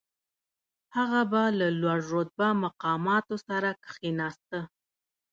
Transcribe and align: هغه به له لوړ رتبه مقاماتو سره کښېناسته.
هغه 0.97 1.21
به 1.31 1.43
له 1.59 1.67
لوړ 1.81 1.99
رتبه 2.15 2.47
مقاماتو 2.65 3.35
سره 3.47 3.69
کښېناسته. 3.83 4.59